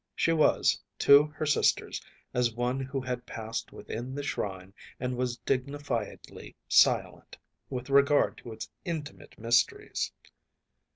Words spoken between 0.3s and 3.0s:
was, to her sisters, as one who